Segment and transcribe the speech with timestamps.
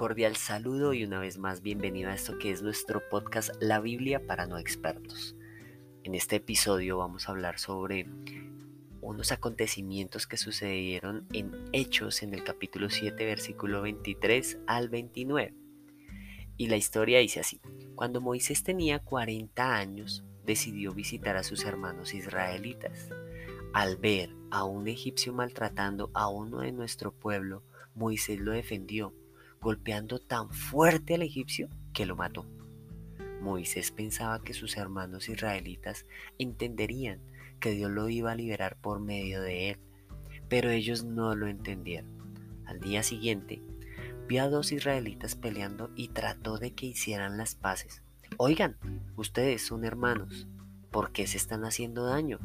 [0.00, 4.26] cordial saludo y una vez más bienvenido a esto que es nuestro podcast La Biblia
[4.26, 5.36] para no expertos.
[6.04, 8.06] En este episodio vamos a hablar sobre
[9.02, 15.52] unos acontecimientos que sucedieron en Hechos en el capítulo 7 versículo 23 al 29.
[16.56, 17.60] Y la historia dice así,
[17.94, 23.10] cuando Moisés tenía 40 años, decidió visitar a sus hermanos israelitas.
[23.74, 29.14] Al ver a un egipcio maltratando a uno de nuestro pueblo, Moisés lo defendió
[29.60, 32.46] golpeando tan fuerte al egipcio que lo mató.
[33.40, 36.06] Moisés pensaba que sus hermanos israelitas
[36.38, 37.20] entenderían
[37.58, 39.78] que Dios lo iba a liberar por medio de él,
[40.48, 42.10] pero ellos no lo entendieron.
[42.66, 43.62] Al día siguiente,
[44.28, 48.02] vio a dos israelitas peleando y trató de que hicieran las paces.
[48.36, 48.76] Oigan,
[49.16, 50.46] ustedes son hermanos,
[50.90, 52.38] ¿por qué se están haciendo daño?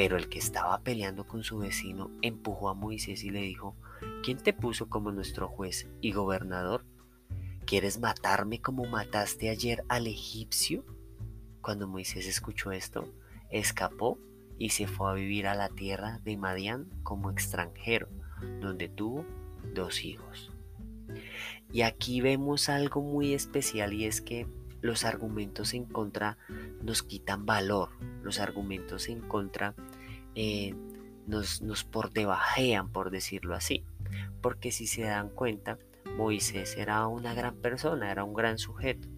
[0.00, 3.76] Pero el que estaba peleando con su vecino empujó a Moisés y le dijo,
[4.24, 6.86] ¿quién te puso como nuestro juez y gobernador?
[7.66, 10.86] ¿Quieres matarme como mataste ayer al egipcio?
[11.60, 13.12] Cuando Moisés escuchó esto,
[13.50, 14.18] escapó
[14.56, 18.08] y se fue a vivir a la tierra de Madián como extranjero,
[18.62, 19.26] donde tuvo
[19.74, 20.50] dos hijos.
[21.74, 24.46] Y aquí vemos algo muy especial y es que
[24.80, 26.38] los argumentos en contra
[26.82, 27.90] nos quitan valor,
[28.22, 29.74] los argumentos en contra
[30.34, 30.74] eh,
[31.26, 33.84] nos, nos por debajean, por decirlo así.
[34.40, 35.78] Porque si se dan cuenta,
[36.16, 39.08] Moisés era una gran persona, era un gran sujeto,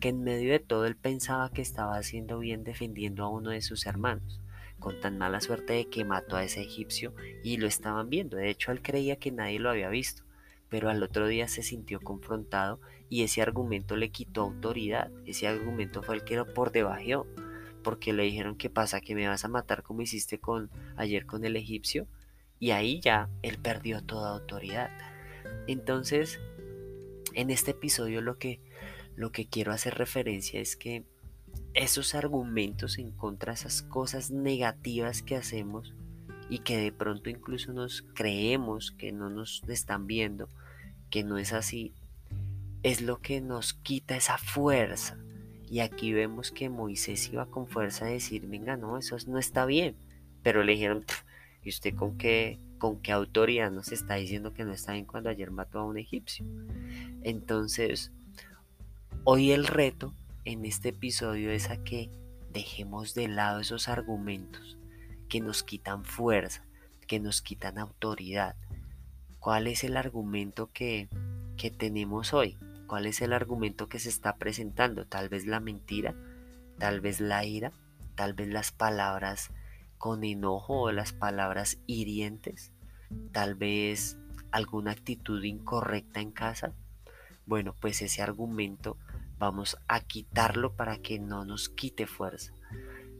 [0.00, 3.62] que en medio de todo él pensaba que estaba haciendo bien defendiendo a uno de
[3.62, 4.40] sus hermanos,
[4.78, 7.14] con tan mala suerte de que mató a ese egipcio
[7.44, 8.36] y lo estaban viendo.
[8.36, 10.22] De hecho, él creía que nadie lo había visto,
[10.68, 15.10] pero al otro día se sintió confrontado y ese argumento le quitó autoridad.
[15.26, 17.26] Ese argumento fue el que lo por debajeó
[17.82, 21.44] porque le dijeron qué pasa, que me vas a matar como hiciste con ayer con
[21.44, 22.06] el egipcio,
[22.58, 24.90] y ahí ya él perdió toda autoridad.
[25.66, 26.38] Entonces,
[27.34, 28.60] en este episodio lo que
[29.16, 31.04] lo que quiero hacer referencia es que
[31.74, 35.94] esos argumentos en contra esas cosas negativas que hacemos
[36.48, 40.48] y que de pronto incluso nos creemos que no nos están viendo,
[41.10, 41.92] que no es así,
[42.82, 45.18] es lo que nos quita esa fuerza,
[45.70, 49.66] y aquí vemos que Moisés iba con fuerza a decir, venga, no, eso no está
[49.66, 49.94] bien.
[50.42, 51.04] Pero le dijeron,
[51.62, 55.30] ¿y usted con qué, con qué autoridad nos está diciendo que no está bien cuando
[55.30, 56.44] ayer mató a un egipcio?
[57.22, 58.10] Entonces,
[59.22, 60.12] hoy el reto
[60.44, 62.10] en este episodio es a que
[62.52, 64.76] dejemos de lado esos argumentos
[65.28, 66.64] que nos quitan fuerza,
[67.06, 68.56] que nos quitan autoridad.
[69.38, 71.08] ¿Cuál es el argumento que,
[71.56, 72.58] que tenemos hoy?
[72.90, 75.06] ¿Cuál es el argumento que se está presentando?
[75.06, 76.16] Tal vez la mentira,
[76.76, 77.70] tal vez la ira,
[78.16, 79.52] tal vez las palabras
[79.96, 82.72] con enojo o las palabras hirientes,
[83.30, 84.18] tal vez
[84.50, 86.72] alguna actitud incorrecta en casa.
[87.46, 88.96] Bueno, pues ese argumento
[89.38, 92.52] vamos a quitarlo para que no nos quite fuerza.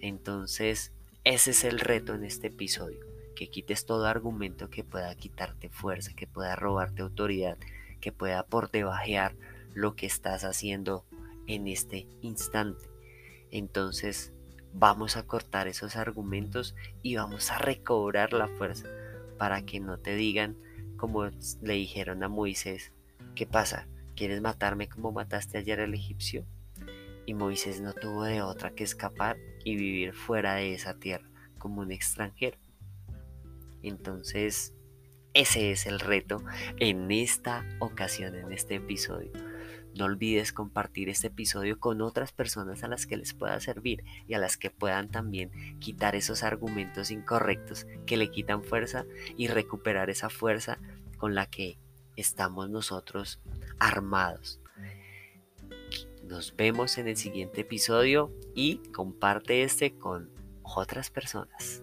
[0.00, 3.00] Entonces, ese es el reto en este episodio,
[3.36, 7.58] que quites todo argumento que pueda quitarte fuerza, que pueda robarte autoridad,
[8.00, 9.34] que pueda por debajear
[9.74, 11.04] lo que estás haciendo
[11.46, 12.84] en este instante.
[13.50, 14.32] Entonces
[14.72, 18.88] vamos a cortar esos argumentos y vamos a recobrar la fuerza
[19.38, 20.56] para que no te digan
[20.96, 21.30] como
[21.62, 22.92] le dijeron a Moisés,
[23.34, 23.88] ¿qué pasa?
[24.16, 26.44] ¿Quieres matarme como mataste ayer al egipcio?
[27.24, 31.28] Y Moisés no tuvo de otra que escapar y vivir fuera de esa tierra
[31.58, 32.58] como un extranjero.
[33.82, 34.74] Entonces,
[35.34, 36.42] ese es el reto
[36.78, 39.30] en esta ocasión, en este episodio.
[39.94, 44.34] No olvides compartir este episodio con otras personas a las que les pueda servir y
[44.34, 45.50] a las que puedan también
[45.80, 49.04] quitar esos argumentos incorrectos que le quitan fuerza
[49.36, 50.78] y recuperar esa fuerza
[51.16, 51.78] con la que
[52.16, 53.40] estamos nosotros
[53.78, 54.60] armados.
[56.24, 60.30] Nos vemos en el siguiente episodio y comparte este con
[60.62, 61.82] otras personas.